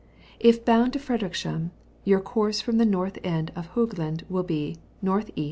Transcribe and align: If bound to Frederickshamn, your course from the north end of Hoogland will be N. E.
If 0.39 0.65
bound 0.65 0.93
to 0.93 0.99
Frederickshamn, 0.99 1.69
your 2.05 2.21
course 2.21 2.59
from 2.59 2.77
the 2.79 2.87
north 2.87 3.19
end 3.23 3.51
of 3.55 3.69
Hoogland 3.75 4.27
will 4.31 4.41
be 4.41 4.77
N. 5.07 5.25
E. 5.35 5.39